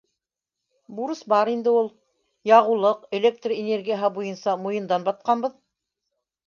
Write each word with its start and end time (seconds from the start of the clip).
Бурыс 0.99 1.21
бар 1.33 1.51
инде 1.51 1.73
ул. 1.81 1.89
Яғыулыҡ, 2.53 3.07
электр 3.21 3.57
энергияһы 3.59 4.13
буйынса 4.19 4.61
муйындан 4.65 5.11
батҡанбыҙ. 5.11 5.61